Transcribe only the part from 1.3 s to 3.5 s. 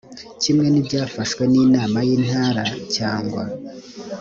n inama y intara cyangwa